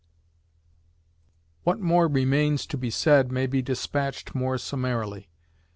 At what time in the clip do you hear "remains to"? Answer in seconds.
2.07-2.75